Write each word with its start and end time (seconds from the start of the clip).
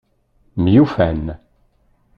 Myufan. 0.63 1.25